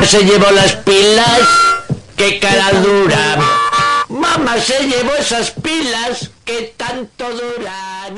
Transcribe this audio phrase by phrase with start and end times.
[0.00, 1.40] Mamá se llevó las pilas,
[2.16, 3.36] qué cara dura.
[4.08, 8.16] Mamá se llevó esas pilas que tanto duran.